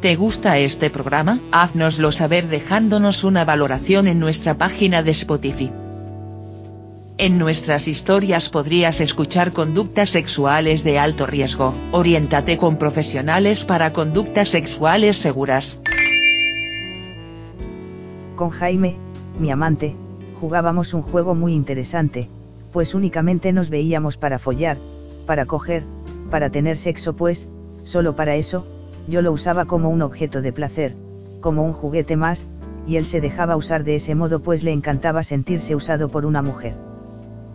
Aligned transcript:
¿Te 0.00 0.16
gusta 0.16 0.56
este 0.56 0.88
programa? 0.88 1.40
Haznoslo 1.52 2.10
saber 2.10 2.48
dejándonos 2.48 3.22
una 3.22 3.44
valoración 3.44 4.08
en 4.08 4.18
nuestra 4.18 4.56
página 4.56 5.02
de 5.02 5.10
Spotify. 5.10 5.70
En 7.18 7.36
nuestras 7.36 7.86
historias 7.86 8.48
podrías 8.48 9.02
escuchar 9.02 9.52
conductas 9.52 10.08
sexuales 10.08 10.84
de 10.84 10.98
alto 10.98 11.26
riesgo. 11.26 11.74
Oriéntate 11.92 12.56
con 12.56 12.78
profesionales 12.78 13.66
para 13.66 13.92
conductas 13.92 14.48
sexuales 14.48 15.16
seguras. 15.16 15.82
Con 18.36 18.48
Jaime, 18.48 18.96
mi 19.38 19.50
amante, 19.50 19.96
jugábamos 20.40 20.94
un 20.94 21.02
juego 21.02 21.34
muy 21.34 21.52
interesante, 21.52 22.30
pues 22.72 22.94
únicamente 22.94 23.52
nos 23.52 23.68
veíamos 23.68 24.16
para 24.16 24.38
follar, 24.38 24.78
para 25.26 25.44
coger, 25.44 25.84
para 26.30 26.48
tener 26.48 26.78
sexo 26.78 27.16
pues, 27.16 27.50
solo 27.84 28.16
para 28.16 28.36
eso, 28.36 28.66
yo 29.08 29.22
lo 29.22 29.32
usaba 29.32 29.64
como 29.64 29.90
un 29.90 30.02
objeto 30.02 30.42
de 30.42 30.52
placer, 30.52 30.94
como 31.40 31.64
un 31.64 31.72
juguete 31.72 32.16
más, 32.16 32.48
y 32.86 32.96
él 32.96 33.04
se 33.04 33.20
dejaba 33.20 33.56
usar 33.56 33.84
de 33.84 33.96
ese 33.96 34.14
modo 34.14 34.40
pues 34.40 34.64
le 34.64 34.72
encantaba 34.72 35.22
sentirse 35.22 35.74
usado 35.74 36.08
por 36.08 36.26
una 36.26 36.42
mujer. 36.42 36.74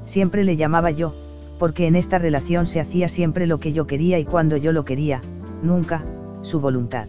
Siempre 0.05 0.43
le 0.43 0.55
llamaba 0.55 0.91
yo, 0.91 1.13
porque 1.59 1.87
en 1.87 1.95
esta 1.95 2.17
relación 2.17 2.65
se 2.65 2.79
hacía 2.79 3.07
siempre 3.07 3.47
lo 3.47 3.59
que 3.59 3.73
yo 3.73 3.87
quería 3.87 4.19
y 4.19 4.25
cuando 4.25 4.57
yo 4.57 4.71
lo 4.71 4.85
quería, 4.85 5.21
nunca, 5.63 6.03
su 6.41 6.59
voluntad. 6.59 7.07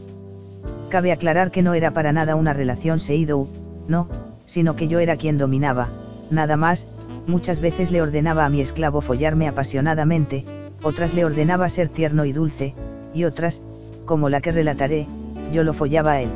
Cabe 0.88 1.12
aclarar 1.12 1.50
que 1.50 1.62
no 1.62 1.74
era 1.74 1.90
para 1.92 2.12
nada 2.12 2.36
una 2.36 2.52
relación 2.52 3.00
seido, 3.00 3.48
no, 3.88 4.08
sino 4.46 4.76
que 4.76 4.88
yo 4.88 4.98
era 4.98 5.16
quien 5.16 5.36
dominaba, 5.36 5.88
nada 6.30 6.56
más, 6.56 6.88
muchas 7.26 7.60
veces 7.60 7.90
le 7.90 8.02
ordenaba 8.02 8.44
a 8.44 8.48
mi 8.48 8.60
esclavo 8.60 9.00
follarme 9.00 9.48
apasionadamente, 9.48 10.44
otras 10.82 11.14
le 11.14 11.24
ordenaba 11.24 11.68
ser 11.68 11.88
tierno 11.88 12.24
y 12.24 12.32
dulce, 12.32 12.74
y 13.12 13.24
otras, 13.24 13.62
como 14.06 14.28
la 14.28 14.40
que 14.40 14.52
relataré, 14.52 15.06
yo 15.52 15.64
lo 15.64 15.74
follaba 15.74 16.12
a 16.12 16.22
él. 16.22 16.30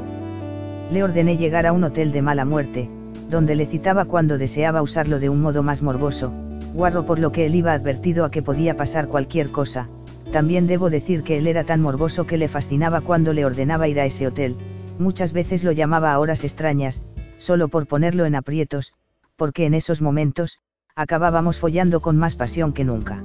Le 0.93 1.03
ordené 1.03 1.37
llegar 1.37 1.67
a 1.67 1.73
un 1.73 1.85
hotel 1.85 2.13
de 2.13 2.23
mala 2.23 2.45
muerte, 2.45 2.91
donde 3.31 3.55
le 3.55 3.67
citaba 3.67 4.05
cuando 4.05 4.37
deseaba 4.37 4.83
usarlo 4.83 5.21
de 5.21 5.29
un 5.29 5.41
modo 5.41 5.63
más 5.63 5.83
morboso, 5.83 6.33
guarro 6.75 7.07
por 7.07 7.19
lo 7.19 7.33
que 7.33 7.47
él 7.47 7.55
iba 7.55 7.73
advertido 7.73 8.25
a 8.25 8.31
que 8.31 8.43
podía 8.43 8.77
pasar 8.77 9.09
cualquier 9.09 9.51
cosa, 9.51 9.89
también 10.33 10.67
debo 10.67 10.91
decir 10.91 11.23
que 11.23 11.39
él 11.39 11.47
era 11.47 11.65
tan 11.65 11.81
morboso 11.81 12.27
que 12.27 12.39
le 12.39 12.49
fascinaba 12.49 13.01
cuando 13.01 13.33
le 13.33 13.45
ordenaba 13.45 13.89
ir 13.89 13.99
a 13.99 14.05
ese 14.05 14.27
hotel, 14.27 14.57
muchas 14.99 15.33
veces 15.33 15.65
lo 15.65 15.73
llamaba 15.73 16.13
a 16.13 16.19
horas 16.19 16.45
extrañas, 16.45 17.03
solo 17.39 17.69
por 17.69 17.87
ponerlo 17.87 18.27
en 18.27 18.37
aprietos, 18.37 18.93
porque 19.37 19.67
en 19.67 19.75
esos 19.75 20.03
momentos, 20.03 20.61
acabábamos 20.95 21.59
follando 21.59 22.01
con 22.01 22.17
más 22.17 22.37
pasión 22.37 22.73
que 22.73 22.85
nunca. 22.85 23.25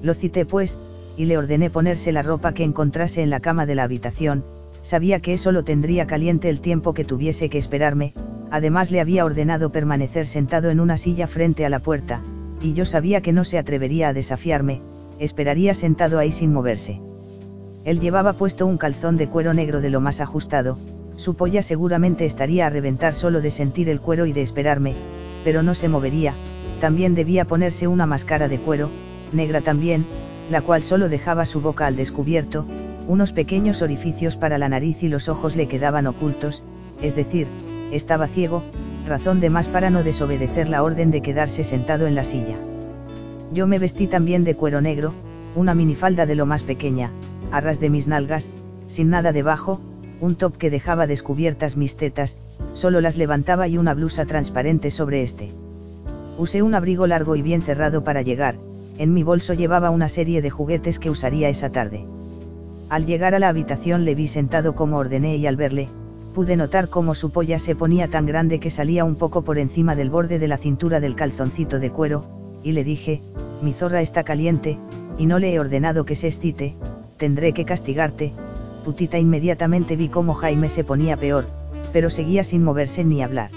Lo 0.00 0.14
cité 0.14 0.46
pues, 0.46 0.80
y 1.16 1.26
le 1.26 1.38
ordené 1.38 1.70
ponerse 1.70 2.12
la 2.12 2.22
ropa 2.22 2.52
que 2.52 2.64
encontrase 2.64 3.22
en 3.22 3.30
la 3.30 3.40
cama 3.40 3.66
de 3.66 3.74
la 3.74 3.84
habitación, 3.84 4.44
sabía 4.82 5.20
que 5.20 5.32
eso 5.32 5.52
lo 5.52 5.64
tendría 5.64 6.06
caliente 6.06 6.48
el 6.48 6.60
tiempo 6.60 6.94
que 6.94 7.04
tuviese 7.04 7.48
que 7.48 7.58
esperarme, 7.58 8.14
además 8.50 8.90
le 8.90 9.00
había 9.00 9.24
ordenado 9.24 9.72
permanecer 9.72 10.26
sentado 10.26 10.70
en 10.70 10.80
una 10.80 10.96
silla 10.96 11.26
frente 11.26 11.64
a 11.64 11.70
la 11.70 11.80
puerta, 11.80 12.20
y 12.60 12.72
yo 12.72 12.84
sabía 12.84 13.20
que 13.20 13.32
no 13.32 13.44
se 13.44 13.58
atrevería 13.58 14.08
a 14.08 14.12
desafiarme, 14.12 14.80
esperaría 15.18 15.74
sentado 15.74 16.18
ahí 16.18 16.32
sin 16.32 16.52
moverse. 16.52 17.00
Él 17.84 18.00
llevaba 18.00 18.34
puesto 18.34 18.66
un 18.66 18.78
calzón 18.78 19.16
de 19.16 19.28
cuero 19.28 19.54
negro 19.54 19.80
de 19.80 19.90
lo 19.90 20.00
más 20.00 20.20
ajustado, 20.20 20.78
su 21.16 21.34
polla 21.34 21.62
seguramente 21.62 22.24
estaría 22.24 22.66
a 22.66 22.70
reventar 22.70 23.14
solo 23.14 23.40
de 23.40 23.50
sentir 23.50 23.88
el 23.88 24.00
cuero 24.00 24.26
y 24.26 24.32
de 24.32 24.42
esperarme, 24.42 24.96
pero 25.44 25.62
no 25.62 25.74
se 25.74 25.88
movería, 25.88 26.34
también 26.80 27.14
debía 27.14 27.44
ponerse 27.44 27.86
una 27.86 28.06
máscara 28.06 28.48
de 28.48 28.58
cuero, 28.58 28.90
negra 29.32 29.60
también, 29.60 30.06
la 30.50 30.60
cual 30.60 30.82
solo 30.82 31.08
dejaba 31.08 31.44
su 31.44 31.60
boca 31.60 31.86
al 31.86 31.96
descubierto, 31.96 32.66
unos 33.06 33.32
pequeños 33.32 33.82
orificios 33.82 34.36
para 34.36 34.58
la 34.58 34.68
nariz 34.68 35.02
y 35.02 35.08
los 35.08 35.28
ojos 35.28 35.56
le 35.56 35.68
quedaban 35.68 36.06
ocultos, 36.06 36.62
es 37.02 37.14
decir, 37.14 37.46
estaba 37.92 38.28
ciego, 38.28 38.62
razón 39.06 39.40
de 39.40 39.50
más 39.50 39.68
para 39.68 39.90
no 39.90 40.02
desobedecer 40.02 40.68
la 40.68 40.82
orden 40.82 41.10
de 41.10 41.22
quedarse 41.22 41.64
sentado 41.64 42.06
en 42.06 42.14
la 42.14 42.24
silla. 42.24 42.56
Yo 43.52 43.66
me 43.66 43.78
vestí 43.78 44.06
también 44.06 44.44
de 44.44 44.54
cuero 44.54 44.80
negro, 44.80 45.12
una 45.54 45.74
minifalda 45.74 46.26
de 46.26 46.34
lo 46.34 46.46
más 46.46 46.62
pequeña, 46.62 47.10
a 47.52 47.60
ras 47.60 47.80
de 47.80 47.90
mis 47.90 48.08
nalgas, 48.08 48.50
sin 48.86 49.10
nada 49.10 49.32
debajo, 49.32 49.80
un 50.20 50.36
top 50.36 50.56
que 50.56 50.70
dejaba 50.70 51.06
descubiertas 51.06 51.76
mis 51.76 51.96
tetas, 51.96 52.38
solo 52.72 53.00
las 53.00 53.16
levantaba 53.16 53.68
y 53.68 53.78
una 53.78 53.94
blusa 53.94 54.24
transparente 54.24 54.90
sobre 54.90 55.22
este. 55.22 55.50
Usé 56.38 56.62
un 56.62 56.74
abrigo 56.74 57.06
largo 57.06 57.36
y 57.36 57.42
bien 57.42 57.62
cerrado 57.62 58.02
para 58.02 58.22
llegar, 58.22 58.56
en 58.98 59.12
mi 59.12 59.22
bolso 59.22 59.54
llevaba 59.54 59.90
una 59.90 60.08
serie 60.08 60.42
de 60.42 60.50
juguetes 60.50 60.98
que 60.98 61.10
usaría 61.10 61.48
esa 61.48 61.70
tarde. 61.70 62.04
Al 62.88 63.06
llegar 63.06 63.34
a 63.34 63.38
la 63.38 63.48
habitación 63.48 64.04
le 64.04 64.14
vi 64.14 64.28
sentado 64.28 64.74
como 64.74 64.98
ordené 64.98 65.36
y 65.36 65.46
al 65.46 65.56
verle, 65.56 65.88
pude 66.34 66.56
notar 66.56 66.88
cómo 66.88 67.14
su 67.14 67.30
polla 67.30 67.58
se 67.58 67.74
ponía 67.74 68.08
tan 68.08 68.26
grande 68.26 68.60
que 68.60 68.70
salía 68.70 69.04
un 69.04 69.16
poco 69.16 69.42
por 69.42 69.58
encima 69.58 69.96
del 69.96 70.10
borde 70.10 70.38
de 70.38 70.48
la 70.48 70.58
cintura 70.58 71.00
del 71.00 71.14
calzoncito 71.14 71.78
de 71.78 71.90
cuero, 71.90 72.24
y 72.62 72.72
le 72.72 72.84
dije, 72.84 73.22
mi 73.62 73.72
zorra 73.72 74.00
está 74.00 74.24
caliente, 74.24 74.78
y 75.16 75.26
no 75.26 75.38
le 75.38 75.54
he 75.54 75.60
ordenado 75.60 76.04
que 76.04 76.14
se 76.14 76.26
excite, 76.26 76.74
tendré 77.16 77.52
que 77.52 77.64
castigarte, 77.64 78.32
putita 78.84 79.18
inmediatamente 79.18 79.96
vi 79.96 80.08
cómo 80.08 80.34
Jaime 80.34 80.68
se 80.68 80.84
ponía 80.84 81.16
peor, 81.16 81.46
pero 81.92 82.10
seguía 82.10 82.44
sin 82.44 82.64
moverse 82.64 83.04
ni 83.04 83.22
hablar. 83.22 83.50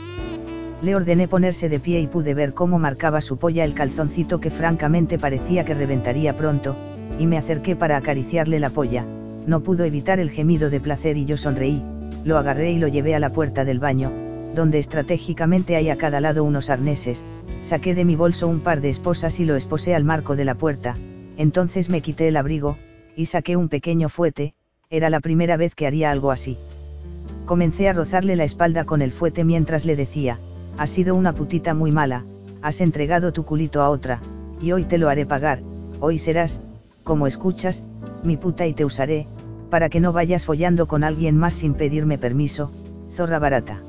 Le 0.81 0.95
ordené 0.95 1.27
ponerse 1.27 1.69
de 1.69 1.79
pie 1.79 2.01
y 2.01 2.07
pude 2.07 2.35
ver 2.35 2.53
cómo 2.53 2.77
marcaba 2.77 3.19
su 3.21 3.37
polla 3.37 3.63
el 3.63 3.73
calzoncito 3.73 4.39
que 4.39 4.51
francamente 4.51 5.17
parecía 5.17 5.65
que 5.65 5.73
reventaría 5.73 6.37
pronto, 6.37 6.75
y 7.17 7.25
me 7.25 7.37
acerqué 7.37 7.75
para 7.75 7.97
acariciarle 7.97 8.59
la 8.59 8.69
polla, 8.69 9.03
no 9.47 9.61
pudo 9.61 9.85
evitar 9.85 10.19
el 10.19 10.29
gemido 10.29 10.69
de 10.69 10.79
placer 10.79 11.17
y 11.17 11.25
yo 11.25 11.35
sonreí, 11.35 11.83
lo 12.23 12.37
agarré 12.37 12.71
y 12.71 12.77
lo 12.77 12.87
llevé 12.87 13.15
a 13.15 13.19
la 13.19 13.31
puerta 13.31 13.65
del 13.65 13.79
baño, 13.79 14.11
donde 14.53 14.77
estratégicamente 14.77 15.75
hay 15.75 15.89
a 15.89 15.97
cada 15.97 16.21
lado 16.21 16.43
unos 16.43 16.69
arneses, 16.69 17.25
saqué 17.61 17.95
de 17.95 18.05
mi 18.05 18.15
bolso 18.15 18.47
un 18.47 18.59
par 18.59 18.81
de 18.81 18.89
esposas 18.89 19.39
y 19.39 19.45
lo 19.45 19.55
esposé 19.55 19.95
al 19.95 20.03
marco 20.03 20.35
de 20.35 20.45
la 20.45 20.55
puerta, 20.55 20.95
entonces 21.37 21.89
me 21.89 22.01
quité 22.01 22.27
el 22.27 22.37
abrigo, 22.37 22.77
y 23.15 23.25
saqué 23.25 23.55
un 23.55 23.69
pequeño 23.69 24.09
fuete, 24.09 24.53
era 24.91 25.09
la 25.09 25.21
primera 25.21 25.57
vez 25.57 25.73
que 25.73 25.87
haría 25.87 26.11
algo 26.11 26.29
así. 26.29 26.59
Comencé 27.45 27.89
a 27.89 27.93
rozarle 27.93 28.35
la 28.35 28.43
espalda 28.43 28.83
con 28.83 29.01
el 29.01 29.11
fuete 29.11 29.43
mientras 29.43 29.85
le 29.85 29.95
decía, 29.95 30.39
has 30.77 30.89
sido 30.89 31.15
una 31.15 31.33
putita 31.33 31.73
muy 31.73 31.91
mala, 31.91 32.25
has 32.61 32.81
entregado 32.81 33.33
tu 33.33 33.43
culito 33.43 33.81
a 33.81 33.89
otra, 33.89 34.19
y 34.61 34.71
hoy 34.71 34.83
te 34.83 34.97
lo 34.97 35.09
haré 35.09 35.25
pagar, 35.25 35.61
hoy 35.99 36.19
serás, 36.19 36.61
como 37.03 37.27
escuchas, 37.27 37.83
mi 38.23 38.37
puta 38.37 38.65
y 38.67 38.73
te 38.73 38.85
usaré, 38.85 39.27
para 39.69 39.89
que 39.89 39.99
no 39.99 40.13
vayas 40.13 40.45
follando 40.45 40.87
con 40.87 41.03
alguien 41.03 41.37
más 41.37 41.53
sin 41.53 41.73
pedirme 41.73 42.17
permiso, 42.17 42.71
zorra 43.11 43.39
barata. 43.39 43.81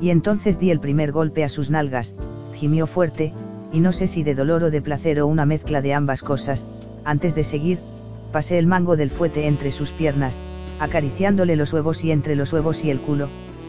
Y 0.00 0.10
entonces 0.10 0.58
di 0.58 0.70
el 0.70 0.80
primer 0.80 1.12
golpe 1.12 1.44
a 1.44 1.48
sus 1.48 1.70
nalgas, 1.70 2.14
gimió 2.54 2.86
fuerte, 2.86 3.32
y 3.72 3.80
no 3.80 3.92
sé 3.92 4.06
si 4.06 4.22
de 4.22 4.34
dolor 4.34 4.64
o 4.64 4.70
de 4.70 4.80
placer 4.80 5.20
o 5.20 5.26
una 5.26 5.44
mezcla 5.44 5.82
de 5.82 5.94
ambas 5.94 6.22
cosas, 6.22 6.66
antes 7.04 7.34
de 7.34 7.44
seguir, 7.44 7.78
pasé 8.32 8.58
el 8.58 8.66
mango 8.66 8.96
del 8.96 9.10
fuete 9.10 9.46
entre 9.46 9.70
sus 9.70 9.92
piernas, 9.92 10.40
acariciándole 10.80 11.56
los 11.56 11.72
huevos 11.72 12.04
y 12.04 12.12
entre 12.12 12.36
los 12.36 12.52
huevos 12.52 12.84
y 12.84 12.90
el 12.90 13.00
culo, 13.00 13.28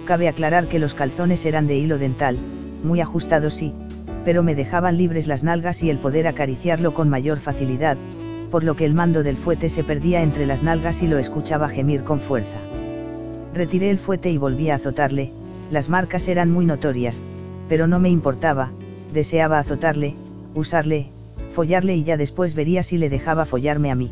cabe 0.09 0.27
aclarar 0.27 0.67
que 0.67 0.79
los 0.79 0.95
calzones 0.95 1.45
eran 1.45 1.67
de 1.67 1.77
hilo 1.77 1.99
dental, 1.99 2.39
muy 2.83 2.99
ajustados 2.99 3.53
sí, 3.53 3.75
pero 4.25 4.41
me 4.41 4.55
dejaban 4.55 4.97
libres 4.97 5.27
las 5.27 5.43
nalgas 5.43 5.83
y 5.83 5.91
el 5.91 5.99
poder 5.99 6.25
acariciarlo 6.25 6.95
con 6.95 7.09
mayor 7.09 7.37
facilidad, 7.37 7.95
por 8.49 8.63
lo 8.63 8.75
que 8.75 8.85
el 8.85 8.95
mando 8.95 9.21
del 9.21 9.37
fuete 9.37 9.69
se 9.69 9.83
perdía 9.83 10.23
entre 10.23 10.47
las 10.47 10.63
nalgas 10.63 11.03
y 11.03 11.07
lo 11.07 11.19
escuchaba 11.19 11.69
gemir 11.69 12.03
con 12.03 12.17
fuerza. 12.17 12.57
Retiré 13.53 13.91
el 13.91 13.99
fuete 13.99 14.31
y 14.31 14.39
volví 14.39 14.71
a 14.71 14.77
azotarle, 14.77 15.31
las 15.69 15.89
marcas 15.89 16.27
eran 16.27 16.49
muy 16.49 16.65
notorias, 16.65 17.21
pero 17.67 17.85
no 17.85 17.99
me 17.99 18.09
importaba, 18.09 18.71
deseaba 19.13 19.59
azotarle, 19.59 20.15
usarle, 20.55 21.11
follarle 21.51 21.95
y 21.97 22.03
ya 22.03 22.17
después 22.17 22.55
vería 22.55 22.81
si 22.81 22.97
le 22.97 23.11
dejaba 23.11 23.45
follarme 23.45 23.91
a 23.91 23.95
mí. 23.95 24.09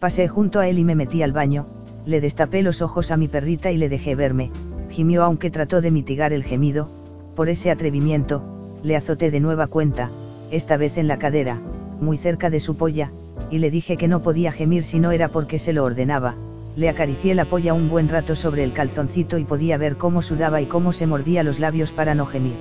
Pasé 0.00 0.28
junto 0.28 0.60
a 0.60 0.68
él 0.68 0.78
y 0.78 0.84
me 0.84 0.94
metí 0.94 1.22
al 1.22 1.32
baño, 1.32 1.64
le 2.04 2.20
destapé 2.20 2.62
los 2.62 2.82
ojos 2.82 3.10
a 3.10 3.16
mi 3.16 3.26
perrita 3.26 3.70
y 3.70 3.78
le 3.78 3.88
dejé 3.88 4.14
verme, 4.14 4.50
gimió 4.98 5.22
aunque 5.22 5.48
trató 5.48 5.80
de 5.80 5.92
mitigar 5.92 6.32
el 6.32 6.42
gemido, 6.42 6.88
por 7.36 7.48
ese 7.48 7.70
atrevimiento, 7.70 8.42
le 8.82 8.96
azoté 8.96 9.30
de 9.30 9.38
nueva 9.38 9.68
cuenta, 9.68 10.10
esta 10.50 10.76
vez 10.76 10.98
en 10.98 11.06
la 11.06 11.20
cadera, 11.20 11.60
muy 12.00 12.18
cerca 12.18 12.50
de 12.50 12.58
su 12.58 12.76
polla, 12.76 13.12
y 13.48 13.58
le 13.58 13.70
dije 13.70 13.96
que 13.96 14.08
no 14.08 14.24
podía 14.24 14.50
gemir 14.50 14.82
si 14.82 14.98
no 14.98 15.12
era 15.12 15.28
porque 15.28 15.60
se 15.60 15.72
lo 15.72 15.84
ordenaba, 15.84 16.34
le 16.74 16.88
acaricié 16.88 17.36
la 17.36 17.44
polla 17.44 17.74
un 17.74 17.88
buen 17.88 18.08
rato 18.08 18.34
sobre 18.34 18.64
el 18.64 18.72
calzoncito 18.72 19.38
y 19.38 19.44
podía 19.44 19.78
ver 19.78 19.98
cómo 19.98 20.20
sudaba 20.20 20.60
y 20.60 20.66
cómo 20.66 20.92
se 20.92 21.06
mordía 21.06 21.44
los 21.44 21.60
labios 21.60 21.92
para 21.92 22.16
no 22.16 22.26
gemir. 22.26 22.56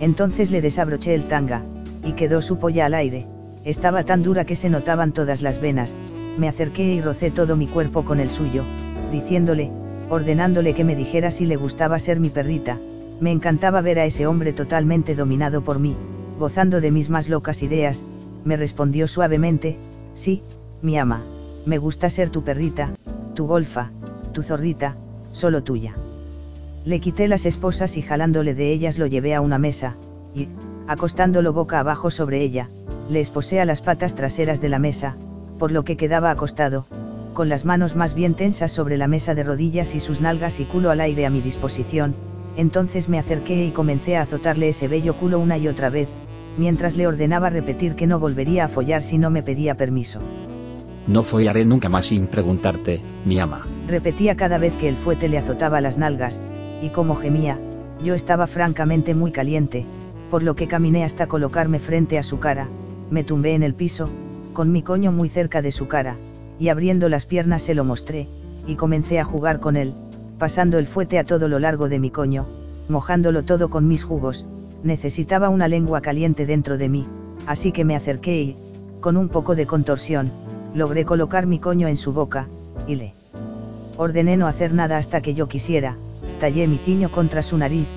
Entonces 0.00 0.50
le 0.50 0.62
desabroché 0.62 1.14
el 1.14 1.24
tanga, 1.24 1.66
y 2.02 2.12
quedó 2.12 2.40
su 2.40 2.56
polla 2.56 2.86
al 2.86 2.94
aire, 2.94 3.26
estaba 3.66 4.04
tan 4.04 4.22
dura 4.22 4.46
que 4.46 4.56
se 4.56 4.70
notaban 4.70 5.12
todas 5.12 5.42
las 5.42 5.60
venas, 5.60 5.98
me 6.38 6.48
acerqué 6.48 6.94
y 6.94 7.02
rocé 7.02 7.30
todo 7.30 7.56
mi 7.56 7.66
cuerpo 7.66 8.06
con 8.06 8.20
el 8.20 8.30
suyo, 8.30 8.64
diciéndole, 9.10 9.70
ordenándole 10.10 10.74
que 10.74 10.84
me 10.84 10.96
dijera 10.96 11.30
si 11.30 11.46
le 11.46 11.56
gustaba 11.56 11.98
ser 11.98 12.20
mi 12.20 12.30
perrita, 12.30 12.78
me 13.20 13.30
encantaba 13.30 13.80
ver 13.80 13.98
a 13.98 14.04
ese 14.04 14.26
hombre 14.26 14.52
totalmente 14.52 15.14
dominado 15.14 15.62
por 15.62 15.78
mí, 15.78 15.96
gozando 16.38 16.80
de 16.80 16.90
mis 16.90 17.08
más 17.08 17.28
locas 17.28 17.62
ideas, 17.62 18.04
me 18.44 18.56
respondió 18.56 19.06
suavemente, 19.06 19.78
sí, 20.14 20.42
mi 20.82 20.98
ama, 20.98 21.22
me 21.64 21.78
gusta 21.78 22.10
ser 22.10 22.30
tu 22.30 22.42
perrita, 22.42 22.90
tu 23.34 23.46
golfa, 23.46 23.90
tu 24.32 24.42
zorrita, 24.42 24.96
solo 25.30 25.62
tuya. 25.62 25.94
Le 26.84 27.00
quité 27.00 27.28
las 27.28 27.46
esposas 27.46 27.96
y 27.96 28.02
jalándole 28.02 28.54
de 28.54 28.72
ellas 28.72 28.98
lo 28.98 29.06
llevé 29.06 29.34
a 29.34 29.40
una 29.40 29.58
mesa, 29.58 29.96
y, 30.34 30.48
acostándolo 30.88 31.52
boca 31.52 31.78
abajo 31.78 32.10
sobre 32.10 32.42
ella, 32.42 32.68
le 33.08 33.20
esposé 33.20 33.60
a 33.60 33.64
las 33.64 33.82
patas 33.82 34.14
traseras 34.14 34.60
de 34.60 34.68
la 34.68 34.78
mesa, 34.78 35.16
por 35.58 35.70
lo 35.70 35.84
que 35.84 35.96
quedaba 35.96 36.30
acostado, 36.30 36.86
con 37.32 37.48
las 37.48 37.64
manos 37.64 37.96
más 37.96 38.14
bien 38.14 38.34
tensas 38.34 38.72
sobre 38.72 38.96
la 38.96 39.08
mesa 39.08 39.34
de 39.34 39.42
rodillas 39.42 39.94
y 39.94 40.00
sus 40.00 40.20
nalgas 40.20 40.60
y 40.60 40.64
culo 40.64 40.90
al 40.90 41.00
aire 41.00 41.26
a 41.26 41.30
mi 41.30 41.40
disposición, 41.40 42.14
entonces 42.56 43.08
me 43.08 43.18
acerqué 43.18 43.64
y 43.64 43.70
comencé 43.70 44.16
a 44.16 44.22
azotarle 44.22 44.68
ese 44.68 44.88
bello 44.88 45.16
culo 45.16 45.38
una 45.38 45.56
y 45.56 45.68
otra 45.68 45.88
vez, 45.88 46.08
mientras 46.58 46.96
le 46.96 47.06
ordenaba 47.06 47.50
repetir 47.50 47.94
que 47.94 48.06
no 48.06 48.18
volvería 48.18 48.66
a 48.66 48.68
follar 48.68 49.02
si 49.02 49.18
no 49.18 49.30
me 49.30 49.42
pedía 49.42 49.76
permiso. 49.76 50.20
No 51.06 51.22
follaré 51.22 51.64
nunca 51.64 51.88
más 51.88 52.06
sin 52.06 52.26
preguntarte, 52.26 53.00
mi 53.24 53.38
ama. 53.38 53.66
Repetía 53.88 54.36
cada 54.36 54.58
vez 54.58 54.74
que 54.76 54.88
el 54.88 54.96
fuete 54.96 55.28
le 55.28 55.38
azotaba 55.38 55.80
las 55.80 55.98
nalgas, 55.98 56.40
y 56.80 56.90
como 56.90 57.16
gemía, 57.16 57.58
yo 58.04 58.14
estaba 58.14 58.46
francamente 58.46 59.14
muy 59.14 59.32
caliente, 59.32 59.86
por 60.30 60.42
lo 60.42 60.54
que 60.54 60.68
caminé 60.68 61.04
hasta 61.04 61.26
colocarme 61.26 61.78
frente 61.78 62.18
a 62.18 62.22
su 62.22 62.38
cara, 62.38 62.68
me 63.10 63.24
tumbé 63.24 63.54
en 63.54 63.62
el 63.62 63.74
piso, 63.74 64.10
con 64.52 64.70
mi 64.70 64.82
coño 64.82 65.12
muy 65.12 65.28
cerca 65.28 65.62
de 65.62 65.72
su 65.72 65.88
cara, 65.88 66.16
y 66.62 66.68
abriendo 66.68 67.08
las 67.08 67.26
piernas 67.26 67.60
se 67.62 67.74
lo 67.74 67.82
mostré, 67.82 68.28
y 68.68 68.76
comencé 68.76 69.18
a 69.18 69.24
jugar 69.24 69.58
con 69.58 69.76
él, 69.76 69.94
pasando 70.38 70.78
el 70.78 70.86
fuete 70.86 71.18
a 71.18 71.24
todo 71.24 71.48
lo 71.48 71.58
largo 71.58 71.88
de 71.88 71.98
mi 71.98 72.10
coño, 72.10 72.46
mojándolo 72.88 73.42
todo 73.42 73.68
con 73.68 73.88
mis 73.88 74.04
jugos, 74.04 74.46
necesitaba 74.84 75.48
una 75.48 75.66
lengua 75.66 76.02
caliente 76.02 76.46
dentro 76.46 76.78
de 76.78 76.88
mí, 76.88 77.04
así 77.48 77.72
que 77.72 77.84
me 77.84 77.96
acerqué 77.96 78.40
y, 78.40 78.56
con 79.00 79.16
un 79.16 79.28
poco 79.28 79.56
de 79.56 79.66
contorsión, 79.66 80.30
logré 80.72 81.04
colocar 81.04 81.46
mi 81.46 81.58
coño 81.58 81.88
en 81.88 81.96
su 81.96 82.12
boca, 82.12 82.46
y 82.86 82.94
le 82.94 83.14
ordené 83.96 84.36
no 84.36 84.46
hacer 84.46 84.72
nada 84.72 84.98
hasta 84.98 85.20
que 85.20 85.34
yo 85.34 85.48
quisiera, 85.48 85.96
tallé 86.38 86.68
mi 86.68 86.78
ciño 86.78 87.10
contra 87.10 87.42
su 87.42 87.58
nariz, 87.58 87.88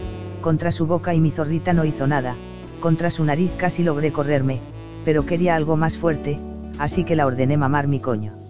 contra 0.41 0.71
su 0.71 0.87
boca 0.87 1.13
y 1.13 1.21
mi 1.21 1.29
zorrita 1.29 1.71
no 1.73 1.85
hizo 1.85 2.07
nada, 2.07 2.35
contra 2.79 3.11
su 3.11 3.25
nariz 3.25 3.51
casi 3.59 3.83
logré 3.83 4.11
correrme, 4.11 4.59
pero 5.05 5.27
quería 5.27 5.55
algo 5.55 5.77
más 5.77 5.97
fuerte, 5.97 6.39
así 6.79 7.03
que 7.03 7.15
la 7.15 7.27
ordené 7.27 7.57
mamar 7.57 7.87
mi 7.87 7.99
coño. 7.99 8.44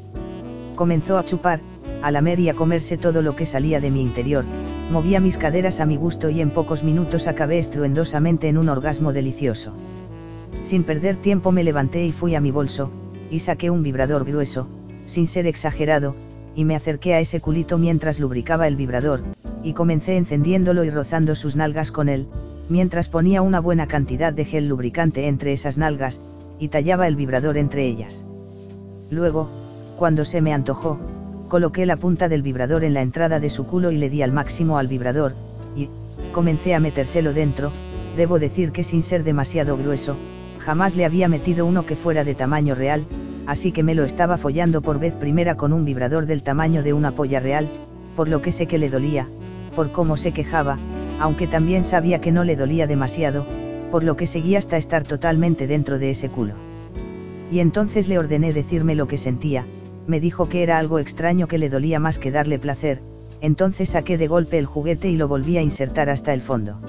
Comenzó 0.76 1.18
a 1.18 1.24
chupar, 1.24 1.62
a 2.02 2.12
lamer 2.12 2.40
y 2.40 2.50
a 2.50 2.54
comerse 2.54 2.98
todo 2.98 3.22
lo 3.22 3.36
que 3.36 3.46
salía 3.46 3.80
de 3.80 3.92
mi 3.92 4.02
interior, 4.02 4.44
movía 4.92 5.20
mis 5.20 5.38
caderas 5.38 5.80
a 5.80 5.86
mi 5.86 5.96
gusto 5.96 6.30
y 6.30 6.42
en 6.42 6.52
pocos 6.52 6.84
minutos 6.84 7.28
acabé 7.28 7.60
estruendosamente 7.60 8.50
en 8.50 8.58
un 8.58 8.70
orgasmo 8.70 9.14
delicioso. 9.14 9.74
Sin 10.64 10.84
perder 10.84 11.16
tiempo 11.16 11.52
me 11.52 11.64
levanté 11.64 12.06
y 12.06 12.12
fui 12.12 12.36
a 12.36 12.42
mi 12.42 12.52
bolso, 12.52 12.92
y 13.32 13.40
saqué 13.40 13.70
un 13.70 13.84
vibrador 13.84 14.26
grueso, 14.26 14.68
sin 15.06 15.28
ser 15.28 15.48
exagerado, 15.48 16.16
y 16.56 16.66
me 16.66 16.76
acerqué 16.76 17.14
a 17.14 17.20
ese 17.20 17.40
culito 17.40 17.78
mientras 17.78 18.20
lubricaba 18.20 18.68
el 18.68 18.76
vibrador, 18.76 19.22
y 19.64 19.74
comencé 19.74 20.18
encendiéndolo 20.18 20.84
y 20.84 20.90
rozando 20.90 21.36
sus 21.36 21.56
nalgas 21.56 21.92
con 21.92 22.10
él, 22.10 22.28
mientras 22.70 23.08
ponía 23.08 23.42
una 23.42 23.60
buena 23.60 23.88
cantidad 23.88 24.34
de 24.34 24.46
gel 24.46 24.68
lubricante 24.68 25.28
entre 25.28 25.54
esas 25.54 25.78
nalgas, 25.78 26.22
y 26.60 26.68
tallaba 26.68 27.08
el 27.08 27.16
vibrador 27.16 27.58
entre 27.58 27.86
ellas. 27.86 28.26
Luego, 29.10 29.50
cuando 29.96 30.26
se 30.26 30.42
me 30.42 30.54
antojó, 30.54 31.00
coloqué 31.48 31.86
la 31.86 31.98
punta 31.98 32.28
del 32.28 32.42
vibrador 32.42 32.84
en 32.84 32.94
la 32.94 33.02
entrada 33.02 33.40
de 33.40 33.50
su 33.50 33.66
culo 33.66 33.92
y 33.92 33.98
le 33.98 34.10
di 34.10 34.22
al 34.22 34.32
máximo 34.32 34.78
al 34.78 34.88
vibrador, 34.88 35.36
y, 35.76 35.90
comencé 36.34 36.76
a 36.76 36.80
metérselo 36.80 37.34
dentro, 37.34 37.72
debo 38.18 38.40
decir 38.40 38.72
que 38.72 38.84
sin 38.84 39.04
ser 39.04 39.24
demasiado 39.24 39.78
grueso, 39.78 40.18
jamás 40.60 40.96
le 40.96 41.06
había 41.06 41.28
metido 41.28 41.66
uno 41.66 41.86
que 41.86 41.96
fuera 41.96 42.24
de 42.24 42.36
tamaño 42.36 42.76
real, 42.76 43.06
así 43.48 43.72
que 43.72 43.84
me 43.84 43.96
lo 43.96 44.04
estaba 44.04 44.38
follando 44.38 44.82
por 44.82 45.00
vez 45.00 45.16
primera 45.16 45.56
con 45.56 45.72
un 45.72 45.86
vibrador 45.86 46.26
del 46.26 46.44
tamaño 46.44 46.84
de 46.84 46.94
una 46.94 47.12
polla 47.12 47.40
real, 47.40 47.70
por 48.16 48.28
lo 48.28 48.42
que 48.42 48.52
sé 48.52 48.68
que 48.68 48.78
le 48.78 48.90
dolía, 48.90 49.28
por 49.76 49.92
cómo 49.92 50.18
se 50.18 50.32
quejaba, 50.32 50.78
aunque 51.20 51.48
también 51.48 51.84
sabía 51.84 52.20
que 52.20 52.32
no 52.32 52.44
le 52.44 52.56
dolía 52.56 52.88
demasiado, 52.88 53.46
por 53.92 54.04
lo 54.04 54.18
que 54.18 54.28
seguía 54.28 54.58
hasta 54.58 54.78
estar 54.78 55.04
totalmente 55.04 55.68
dentro 55.68 56.00
de 56.00 56.10
ese 56.10 56.30
culo. 56.30 56.54
Y 57.52 57.60
entonces 57.60 58.08
le 58.08 58.18
ordené 58.18 58.52
decirme 58.52 58.96
lo 58.96 59.08
que 59.08 59.18
sentía, 59.18 59.66
me 60.08 60.20
dijo 60.20 60.50
que 60.50 60.64
era 60.64 60.78
algo 60.78 61.00
extraño 61.00 61.48
que 61.48 61.58
le 61.58 61.70
dolía 61.70 62.00
más 62.00 62.20
que 62.20 62.32
darle 62.32 62.60
placer, 62.60 63.02
entonces 63.42 63.90
saqué 63.90 64.18
de 64.18 64.28
golpe 64.28 64.58
el 64.58 64.66
juguete 64.66 65.10
y 65.10 65.18
lo 65.18 65.28
volví 65.28 65.58
a 65.58 65.62
insertar 65.62 66.10
hasta 66.10 66.34
el 66.34 66.42
fondo. 66.42 66.80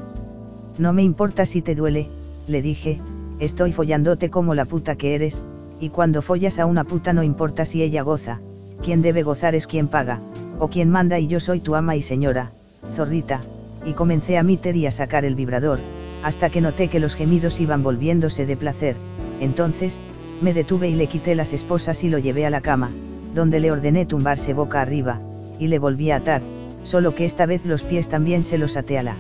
No 0.78 0.92
me 0.92 1.02
importa 1.02 1.46
si 1.46 1.62
te 1.62 1.74
duele, 1.74 2.08
le 2.46 2.62
dije, 2.62 3.00
estoy 3.38 3.72
follándote 3.72 4.30
como 4.30 4.54
la 4.54 4.64
puta 4.64 4.96
que 4.96 5.14
eres, 5.14 5.40
y 5.80 5.90
cuando 5.90 6.22
follas 6.22 6.58
a 6.58 6.66
una 6.66 6.84
puta 6.84 7.12
no 7.12 7.22
importa 7.22 7.64
si 7.64 7.82
ella 7.82 8.02
goza, 8.02 8.40
quien 8.82 9.02
debe 9.02 9.22
gozar 9.22 9.54
es 9.54 9.66
quien 9.66 9.88
paga, 9.88 10.20
o 10.58 10.68
quien 10.68 10.90
manda 10.90 11.18
y 11.18 11.26
yo 11.26 11.40
soy 11.40 11.60
tu 11.60 11.74
ama 11.74 11.96
y 11.96 12.02
señora, 12.02 12.52
zorrita, 12.94 13.40
y 13.84 13.92
comencé 13.92 14.38
a 14.38 14.42
meter 14.42 14.76
y 14.76 14.86
a 14.86 14.90
sacar 14.90 15.24
el 15.24 15.34
vibrador, 15.34 15.80
hasta 16.22 16.50
que 16.50 16.60
noté 16.60 16.88
que 16.88 17.00
los 17.00 17.14
gemidos 17.14 17.60
iban 17.60 17.82
volviéndose 17.82 18.46
de 18.46 18.56
placer, 18.56 18.96
entonces, 19.40 20.00
me 20.40 20.52
detuve 20.52 20.88
y 20.88 20.94
le 20.94 21.06
quité 21.06 21.34
las 21.34 21.52
esposas 21.52 22.04
y 22.04 22.08
lo 22.08 22.18
llevé 22.18 22.46
a 22.46 22.50
la 22.50 22.60
cama, 22.60 22.90
donde 23.34 23.60
le 23.60 23.70
ordené 23.70 24.06
tumbarse 24.06 24.54
boca 24.54 24.80
arriba, 24.80 25.20
y 25.58 25.68
le 25.68 25.78
volví 25.78 26.10
a 26.10 26.16
atar, 26.16 26.42
solo 26.82 27.14
que 27.14 27.24
esta 27.24 27.46
vez 27.46 27.64
los 27.64 27.82
pies 27.82 28.08
también 28.08 28.42
se 28.42 28.58
los 28.58 28.76
até 28.76 28.98
a 28.98 29.02
la 29.02 29.16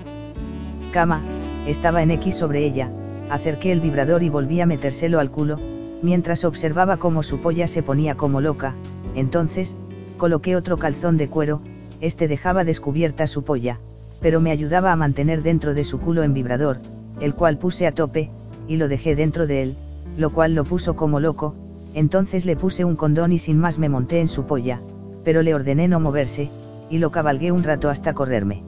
cama, 0.92 1.22
estaba 1.66 2.02
en 2.02 2.10
X 2.12 2.36
sobre 2.36 2.64
ella, 2.64 2.90
acerqué 3.30 3.72
el 3.72 3.80
vibrador 3.80 4.22
y 4.22 4.28
volví 4.28 4.60
a 4.60 4.66
metérselo 4.66 5.20
al 5.20 5.30
culo, 5.30 5.58
mientras 6.02 6.44
observaba 6.44 6.98
cómo 6.98 7.22
su 7.22 7.38
polla 7.38 7.66
se 7.66 7.82
ponía 7.82 8.14
como 8.14 8.40
loca, 8.40 8.74
entonces, 9.14 9.76
coloqué 10.16 10.56
otro 10.56 10.78
calzón 10.78 11.16
de 11.16 11.28
cuero, 11.28 11.60
este 12.00 12.28
dejaba 12.28 12.64
descubierta 12.64 13.26
su 13.26 13.42
polla, 13.44 13.80
pero 14.20 14.40
me 14.40 14.50
ayudaba 14.50 14.92
a 14.92 14.96
mantener 14.96 15.42
dentro 15.42 15.74
de 15.74 15.84
su 15.84 15.98
culo 15.98 16.22
en 16.22 16.34
vibrador, 16.34 16.78
el 17.20 17.34
cual 17.34 17.58
puse 17.58 17.86
a 17.86 17.92
tope, 17.92 18.30
y 18.68 18.76
lo 18.76 18.88
dejé 18.88 19.16
dentro 19.16 19.46
de 19.46 19.62
él, 19.62 19.76
lo 20.16 20.30
cual 20.30 20.54
lo 20.54 20.64
puso 20.64 20.96
como 20.96 21.20
loco, 21.20 21.54
entonces 21.94 22.44
le 22.44 22.56
puse 22.56 22.84
un 22.84 22.96
condón 22.96 23.32
y 23.32 23.38
sin 23.38 23.58
más 23.58 23.78
me 23.78 23.88
monté 23.88 24.20
en 24.20 24.28
su 24.28 24.44
polla, 24.44 24.80
pero 25.24 25.42
le 25.42 25.54
ordené 25.54 25.88
no 25.88 26.00
moverse, 26.00 26.50
y 26.90 26.98
lo 26.98 27.10
cabalgué 27.10 27.52
un 27.52 27.64
rato 27.64 27.90
hasta 27.90 28.14
correrme. 28.14 28.62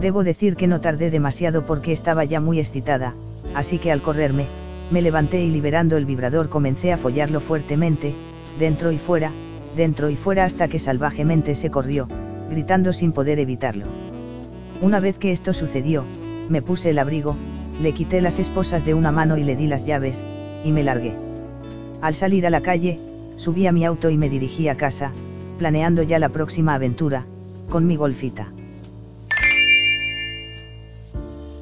Debo 0.00 0.24
decir 0.24 0.56
que 0.56 0.66
no 0.66 0.80
tardé 0.80 1.10
demasiado 1.10 1.66
porque 1.66 1.92
estaba 1.92 2.24
ya 2.24 2.40
muy 2.40 2.58
excitada, 2.58 3.14
así 3.54 3.78
que 3.78 3.90
al 3.90 4.02
correrme, 4.02 4.46
me 4.90 5.02
levanté 5.02 5.42
y 5.42 5.50
liberando 5.50 5.96
el 5.96 6.04
vibrador 6.04 6.48
comencé 6.48 6.92
a 6.92 6.98
follarlo 6.98 7.40
fuertemente, 7.40 8.14
dentro 8.58 8.92
y 8.92 8.98
fuera, 8.98 9.32
dentro 9.76 10.10
y 10.10 10.16
fuera 10.16 10.44
hasta 10.44 10.68
que 10.68 10.78
salvajemente 10.78 11.54
se 11.54 11.70
corrió, 11.70 12.08
gritando 12.50 12.92
sin 12.92 13.12
poder 13.12 13.38
evitarlo. 13.38 13.86
Una 14.80 15.00
vez 15.00 15.18
que 15.18 15.32
esto 15.32 15.52
sucedió, 15.52 16.04
me 16.48 16.62
puse 16.62 16.90
el 16.90 16.98
abrigo, 16.98 17.36
le 17.80 17.92
quité 17.92 18.20
las 18.20 18.38
esposas 18.38 18.84
de 18.84 18.94
una 18.94 19.10
mano 19.10 19.36
y 19.36 19.44
le 19.44 19.56
di 19.56 19.66
las 19.66 19.86
llaves, 19.86 20.24
y 20.66 20.72
me 20.72 20.82
largué. 20.82 21.14
Al 22.02 22.14
salir 22.14 22.46
a 22.46 22.50
la 22.50 22.60
calle, 22.60 22.98
subí 23.36 23.66
a 23.66 23.72
mi 23.72 23.84
auto 23.84 24.10
y 24.10 24.18
me 24.18 24.28
dirigí 24.28 24.68
a 24.68 24.76
casa, 24.76 25.12
planeando 25.58 26.02
ya 26.02 26.18
la 26.18 26.28
próxima 26.28 26.74
aventura, 26.74 27.24
con 27.70 27.86
mi 27.86 27.96
golfita. 27.96 28.52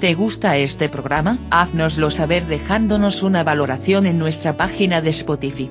¿Te 0.00 0.14
gusta 0.14 0.56
este 0.56 0.88
programa? 0.88 1.38
Haznoslo 1.52 2.10
saber 2.10 2.46
dejándonos 2.46 3.22
una 3.22 3.44
valoración 3.44 4.06
en 4.06 4.18
nuestra 4.18 4.56
página 4.56 5.00
de 5.00 5.10
Spotify. 5.10 5.70